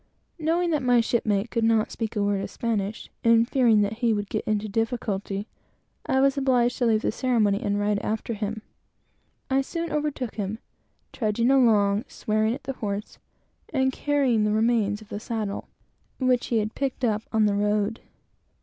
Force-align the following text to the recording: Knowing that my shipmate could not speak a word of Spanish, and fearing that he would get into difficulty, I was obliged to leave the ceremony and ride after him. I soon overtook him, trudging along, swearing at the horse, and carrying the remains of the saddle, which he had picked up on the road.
Knowing 0.39 0.71
that 0.71 0.81
my 0.81 0.99
shipmate 0.99 1.51
could 1.51 1.63
not 1.63 1.91
speak 1.91 2.15
a 2.15 2.23
word 2.23 2.41
of 2.41 2.49
Spanish, 2.49 3.11
and 3.23 3.47
fearing 3.47 3.81
that 3.81 3.99
he 3.99 4.13
would 4.13 4.31
get 4.31 4.43
into 4.47 4.67
difficulty, 4.67 5.47
I 6.07 6.21
was 6.21 6.39
obliged 6.39 6.79
to 6.79 6.87
leave 6.87 7.03
the 7.03 7.11
ceremony 7.11 7.61
and 7.61 7.79
ride 7.79 7.99
after 7.99 8.33
him. 8.33 8.63
I 9.51 9.61
soon 9.61 9.91
overtook 9.91 10.37
him, 10.37 10.57
trudging 11.13 11.51
along, 11.51 12.05
swearing 12.07 12.55
at 12.55 12.63
the 12.63 12.73
horse, 12.73 13.19
and 13.71 13.93
carrying 13.93 14.43
the 14.43 14.53
remains 14.53 15.03
of 15.03 15.09
the 15.09 15.19
saddle, 15.19 15.67
which 16.17 16.47
he 16.47 16.57
had 16.57 16.73
picked 16.73 17.05
up 17.05 17.21
on 17.31 17.45
the 17.45 17.53
road. 17.53 18.01